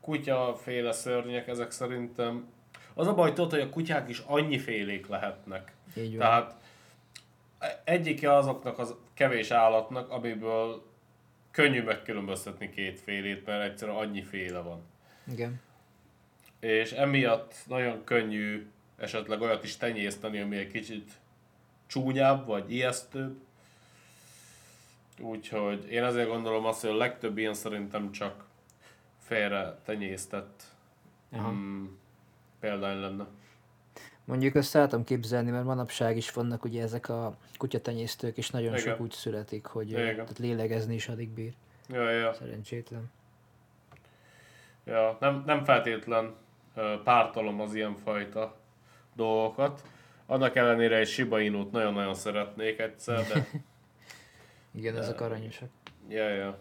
kutyaféle 0.01 0.91
szörnyek, 0.91 1.47
ezek 1.47 1.71
szerintem... 1.71 2.53
Az 2.93 3.07
a 3.07 3.13
baj, 3.13 3.33
tudod, 3.33 3.51
hogy 3.51 3.59
a 3.59 3.69
kutyák 3.69 4.09
is 4.09 4.19
annyi 4.25 4.57
félék 4.57 5.07
lehetnek. 5.07 5.73
Így 5.97 6.17
van. 6.17 6.19
Tehát 6.19 6.55
egyike 7.83 8.33
azoknak 8.33 8.79
az 8.79 8.95
kevés 9.13 9.51
állatnak, 9.51 10.09
amiből 10.09 10.83
könnyű 11.55 11.83
megkülönböztetni 11.83 12.69
két 12.69 12.99
félét, 12.99 13.45
mert 13.45 13.63
egyszerűen 13.63 13.97
annyi 13.97 14.23
féle 14.23 14.59
van. 14.59 14.81
Igen. 15.31 15.61
És 16.59 16.91
emiatt 16.91 17.55
nagyon 17.67 18.03
könnyű 18.03 18.67
esetleg 18.97 19.41
olyat 19.41 19.63
is 19.63 19.77
tenyészteni, 19.77 20.39
ami 20.39 20.57
egy 20.57 20.71
kicsit 20.71 21.11
csúnyább, 21.87 22.45
vagy 22.45 22.71
ijesztőbb. 22.71 23.37
Úgyhogy 25.19 25.91
én 25.91 26.03
azért 26.03 26.27
gondolom 26.27 26.65
azt, 26.65 26.81
hogy 26.81 26.89
a 26.89 26.97
legtöbb 26.97 27.37
ilyen 27.37 27.53
szerintem 27.53 28.11
csak 28.11 28.45
félre 29.19 29.79
tenyésztett 29.85 30.63
Aha. 31.31 31.51
mm, 31.51 31.85
példány 32.59 32.99
lenne. 32.99 33.25
Mondjuk 34.25 34.55
ezt 34.55 34.75
el 34.75 34.87
tudom 34.87 35.03
képzelni, 35.05 35.51
mert 35.51 35.65
manapság 35.65 36.17
is 36.17 36.31
vannak 36.31 36.63
ugye 36.63 36.81
ezek 36.81 37.09
a 37.09 37.37
kutyatenyésztők, 37.57 38.37
és 38.37 38.49
nagyon 38.49 38.73
Igen. 38.73 38.79
sok 38.79 38.99
úgy 38.99 39.11
születik, 39.11 39.65
hogy 39.65 39.89
Igen. 39.89 40.15
tehát 40.15 40.37
lélegezni 40.37 40.93
is 40.93 41.07
alig 41.07 41.29
bír. 41.29 41.53
Ja, 41.89 42.09
ja. 42.09 42.33
Szerencsétlen. 42.33 43.11
Ja, 44.85 45.17
nem, 45.19 45.43
nem 45.45 45.63
feltétlen 45.63 46.33
ö, 46.75 46.95
pártolom 47.03 47.61
az 47.61 47.73
ilyenfajta 47.73 48.55
dolgokat. 49.13 49.83
Annak 50.25 50.55
ellenére 50.55 50.97
egy 50.97 51.07
Shiba 51.07 51.39
Inut 51.39 51.71
nagyon-nagyon 51.71 52.13
szeretnék 52.15 52.79
egyszer, 52.79 53.27
de 53.27 53.47
Igen, 54.79 54.97
ezek 54.97 55.21
aranyosak. 55.21 55.69
ja, 56.07 56.29
ja. 56.29 56.57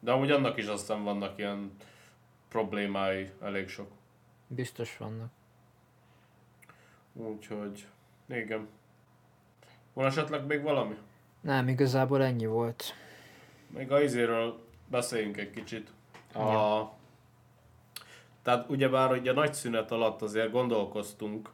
De 0.00 0.10
amúgy 0.12 0.30
annak 0.30 0.58
is 0.58 0.66
aztán 0.66 1.02
vannak 1.04 1.38
ilyen 1.38 1.76
problémái 2.48 3.30
elég 3.42 3.68
sok. 3.68 3.90
Biztos 4.46 4.96
vannak. 4.96 5.30
Úgyhogy, 7.12 7.86
igen. 8.28 8.68
Van 9.92 10.06
esetleg 10.06 10.46
még 10.46 10.62
valami? 10.62 10.96
Nem, 11.40 11.68
igazából 11.68 12.22
ennyi 12.22 12.46
volt. 12.46 12.94
Még 13.68 13.92
a 13.92 14.02
izéről 14.02 14.64
beszéljünk 14.86 15.36
egy 15.36 15.50
kicsit. 15.50 15.90
A... 16.34 16.82
Tehát 18.42 18.70
ugyebár 18.70 19.12
ugye 19.12 19.30
a 19.30 19.34
nagy 19.34 19.54
szünet 19.54 19.90
alatt 19.90 20.22
azért 20.22 20.50
gondolkoztunk, 20.50 21.50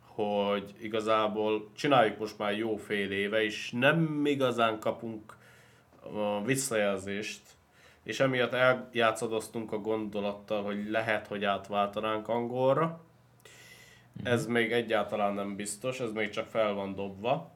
hogy 0.00 0.74
igazából 0.80 1.70
csináljuk 1.74 2.18
most 2.18 2.38
már 2.38 2.56
jó 2.56 2.76
fél 2.76 3.10
éve, 3.10 3.42
és 3.44 3.70
nem 3.70 4.26
igazán 4.26 4.80
kapunk 4.80 5.36
visszajelzést, 6.44 7.40
és 8.02 8.20
emiatt 8.20 8.52
eljátszadoztunk 8.52 9.72
a 9.72 9.78
gondolattal, 9.78 10.62
hogy 10.62 10.90
lehet, 10.90 11.26
hogy 11.26 11.44
átváltanánk 11.44 12.28
angolra. 12.28 13.00
Ez 14.22 14.46
még 14.46 14.72
egyáltalán 14.72 15.34
nem 15.34 15.56
biztos, 15.56 16.00
ez 16.00 16.12
még 16.12 16.30
csak 16.30 16.46
fel 16.46 16.72
van 16.72 16.94
dobva. 16.94 17.50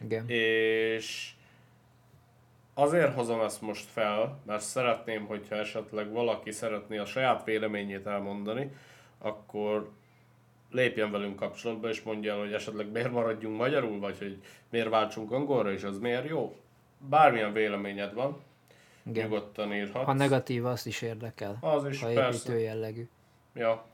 Igen. 0.00 0.28
És 0.28 1.32
azért 2.74 3.14
hozom 3.14 3.40
ezt 3.40 3.60
most 3.62 3.84
fel, 3.84 4.38
mert 4.46 4.62
szeretném, 4.62 5.26
hogyha 5.26 5.54
esetleg 5.54 6.12
valaki 6.12 6.50
szeretné 6.50 6.98
a 6.98 7.04
saját 7.04 7.44
véleményét 7.44 8.06
elmondani, 8.06 8.70
akkor 9.18 9.90
lépjen 10.70 11.10
velünk 11.10 11.36
kapcsolatba, 11.36 11.88
és 11.88 12.02
mondja 12.02 12.32
el, 12.32 12.38
hogy 12.38 12.52
esetleg 12.52 12.90
miért 12.90 13.10
maradjunk 13.10 13.56
magyarul, 13.56 13.98
vagy 13.98 14.18
hogy 14.18 14.42
miért 14.70 14.88
váltsunk 14.88 15.32
angolra, 15.32 15.72
és 15.72 15.82
az 15.82 15.98
miért 15.98 16.28
jó. 16.28 16.56
Bármilyen 16.98 17.52
véleményed 17.52 18.14
van, 18.14 18.42
Igen. 19.02 19.24
nyugodtan 19.24 19.74
írhatsz. 19.74 20.04
Ha 20.04 20.12
negatív, 20.12 20.66
azt 20.66 20.86
is 20.86 21.02
érdekel. 21.02 21.58
Az 21.60 21.86
is, 21.86 22.00
Ha 22.00 22.12
persze. 22.12 22.58
jellegű. 22.58 23.08
Ja. 23.54 23.84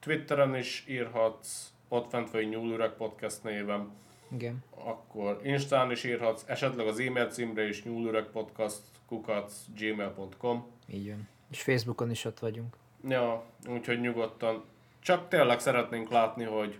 Twitteren 0.00 0.56
is 0.56 0.84
írhatsz, 0.88 1.72
ott 1.88 2.10
fent 2.10 2.30
vagy 2.30 2.48
Nyúlüreg 2.48 2.90
Podcast 2.90 3.42
névem, 3.42 3.92
Igen. 4.32 4.64
akkor 4.70 5.40
Instán 5.42 5.90
is 5.90 6.04
írhatsz, 6.04 6.44
esetleg 6.46 6.86
az 6.86 6.98
e-mail 6.98 7.26
címre 7.26 7.68
is 7.68 7.84
nyúlüregpodcast 7.84 8.80
kukac 9.06 9.54
gmail.com 9.76 10.66
Így 10.86 11.08
van. 11.08 11.28
És 11.50 11.62
Facebookon 11.62 12.10
is 12.10 12.24
ott 12.24 12.38
vagyunk. 12.38 12.76
Ja, 13.08 13.44
úgyhogy 13.68 14.00
nyugodtan. 14.00 14.64
Csak 15.00 15.28
tényleg 15.28 15.60
szeretnénk 15.60 16.10
látni, 16.10 16.44
hogy 16.44 16.78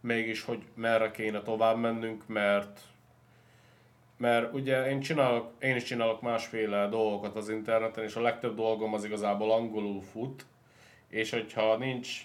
mégis, 0.00 0.42
hogy 0.42 0.64
merre 0.74 1.10
kéne 1.10 1.42
tovább 1.42 1.78
mennünk, 1.78 2.26
mert 2.26 2.80
mert 4.16 4.54
ugye 4.54 4.88
én, 4.90 5.00
csinálok, 5.00 5.52
én 5.58 5.76
is 5.76 5.82
csinálok 5.82 6.20
másféle 6.20 6.88
dolgokat 6.88 7.36
az 7.36 7.48
interneten, 7.48 8.04
és 8.04 8.14
a 8.14 8.20
legtöbb 8.20 8.56
dolgom 8.56 8.94
az 8.94 9.04
igazából 9.04 9.52
angolul 9.52 10.02
fut, 10.02 10.46
és 11.08 11.30
hogyha 11.30 11.76
nincs 11.76 12.24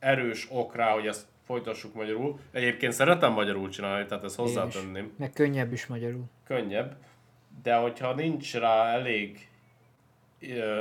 erős 0.00 0.46
ok 0.50 0.74
rá, 0.76 0.92
hogy 0.92 1.06
ezt 1.06 1.26
folytassuk 1.44 1.94
magyarul, 1.94 2.38
egyébként 2.52 2.92
szeretem 2.92 3.32
magyarul 3.32 3.68
csinálni, 3.68 4.06
tehát 4.06 4.24
ezt 4.24 4.36
hozzátenném, 4.36 5.12
Meg 5.16 5.32
könnyebb 5.32 5.72
is 5.72 5.86
magyarul. 5.86 6.24
könnyebb, 6.44 6.96
de 7.62 7.74
hogyha 7.76 8.14
nincs 8.14 8.54
rá 8.54 8.86
elég 8.92 9.48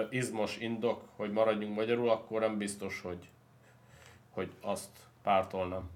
izmos 0.10 0.58
indok, 0.58 1.04
hogy 1.16 1.32
maradjunk 1.32 1.76
magyarul, 1.76 2.10
akkor 2.10 2.40
nem 2.40 2.58
biztos, 2.58 3.02
hogy, 3.02 3.30
hogy 4.30 4.50
azt 4.62 4.90
pártolnám. 5.24 5.90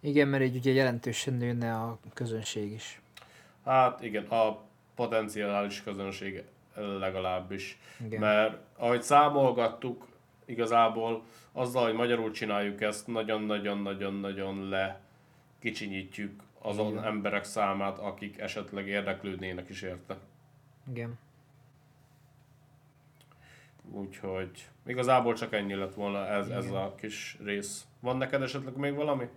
Igen, 0.00 0.28
mert 0.28 0.42
így 0.42 0.56
ugye 0.56 0.72
jelentősen 0.72 1.34
nőne 1.34 1.74
a 1.74 1.98
közönség 2.14 2.72
is. 2.72 3.00
Hát 3.64 4.02
igen, 4.02 4.24
a 4.24 4.62
potenciális 4.94 5.82
közönség 5.82 6.42
legalábbis. 6.98 7.78
Igen. 8.04 8.20
Mert 8.20 8.56
ahogy 8.76 9.02
számolgattuk, 9.02 10.06
igazából 10.44 11.22
azzal, 11.52 11.84
hogy 11.84 11.94
magyarul 11.94 12.30
csináljuk 12.30 12.80
ezt, 12.80 13.06
nagyon-nagyon-nagyon-nagyon 13.06 14.68
le 14.68 15.00
kicsinyítjük 15.58 16.42
azon 16.58 16.90
Igen. 16.92 17.04
emberek 17.04 17.44
számát, 17.44 17.98
akik 17.98 18.38
esetleg 18.38 18.86
érdeklődnének 18.88 19.68
is 19.68 19.82
érte. 19.82 20.16
Igen. 20.90 21.18
Úgyhogy 23.90 24.68
igazából 24.86 25.34
csak 25.34 25.52
ennyi 25.52 25.74
lett 25.74 25.94
volna 25.94 26.26
ez, 26.26 26.48
ez 26.48 26.64
Igen. 26.64 26.76
a 26.76 26.94
kis 26.94 27.36
rész. 27.44 27.86
Van 28.00 28.16
neked 28.16 28.42
esetleg 28.42 28.76
még 28.76 28.94
valami? 28.94 29.28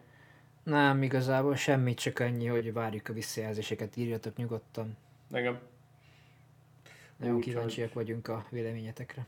Nem, 0.64 1.04
igazából 1.04 1.56
semmit, 1.56 2.00
csak 2.00 2.20
annyi, 2.20 2.46
hogy 2.48 2.74
várjuk 2.74 3.08
a 3.10 3.14
visszajelzéseket, 3.14 3.96
írjatok 3.98 4.36
nyugodtan. 4.36 4.98
Engem? 5.32 5.60
Nagyon 7.18 7.36
Úgyhogy- 7.36 7.54
kíváncsiak 7.54 7.94
vagyunk 7.94 8.28
a 8.28 8.46
véleményetekre. 8.50 9.26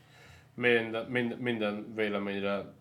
Minden, 0.60 1.06
minden, 1.06 1.38
minden 1.38 1.92
véleményre 1.94 2.72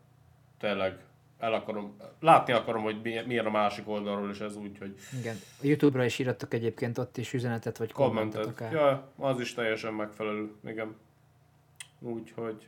tényleg 0.57 0.97
el 1.39 1.53
akarom, 1.53 1.97
látni 2.19 2.53
akarom, 2.53 2.83
hogy 2.83 3.01
mi- 3.01 3.23
milyen 3.25 3.45
a 3.45 3.49
másik 3.49 3.87
oldalról, 3.87 4.29
és 4.29 4.39
ez 4.39 4.55
úgy, 4.55 4.77
hogy 4.77 4.95
Igen. 5.19 5.35
A 5.61 5.65
Youtube-ra 5.65 6.05
is 6.05 6.19
írjatok 6.19 6.53
egyébként 6.53 6.97
ott 6.97 7.17
is 7.17 7.33
üzenetet, 7.33 7.77
vagy 7.77 7.91
kommentet 7.91 8.39
kommentet. 8.41 8.67
akár. 8.69 8.71
Ja, 8.73 9.07
az 9.27 9.39
is 9.39 9.53
teljesen 9.53 9.93
megfelelő, 9.93 10.51
igen. 10.65 10.95
Úgyhogy 11.99 12.67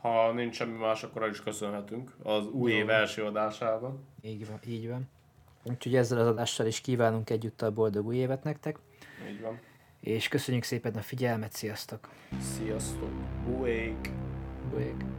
ha 0.00 0.32
nincs 0.32 0.54
semmi 0.54 0.78
más, 0.78 1.02
akkor 1.02 1.22
el 1.22 1.28
is 1.30 1.42
köszönhetünk 1.42 2.16
az 2.22 2.46
új 2.46 2.72
Jó. 2.72 2.78
év 2.78 2.90
első 2.90 3.24
adásában. 3.24 4.04
Így 4.22 4.46
van, 4.48 4.58
így 4.66 4.88
van. 4.88 5.08
Úgyhogy 5.62 5.96
ezzel 5.96 6.18
az 6.18 6.26
adással 6.26 6.66
is 6.66 6.80
kívánunk 6.80 7.30
egyúttal 7.30 7.70
boldog 7.70 8.06
új 8.06 8.16
évet 8.16 8.44
nektek, 8.44 8.78
Így 9.30 9.40
van. 9.40 9.58
És 10.04 10.28
köszönjük 10.28 10.64
szépen 10.64 10.94
a 10.94 11.00
figyelmet, 11.00 11.52
sziasztok! 11.52 12.08
Sziasztok! 12.56 13.10
Ég! 13.66 13.94
Bolyék. 14.70 15.13